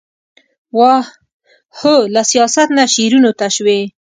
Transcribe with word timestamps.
واه! 0.77 1.05
هو 1.79 1.95
له 2.13 2.21
سياست 2.31 2.67
نه 2.77 2.83
شعرونو 2.93 3.31
ته 3.39 3.45
شوې، 3.55 3.79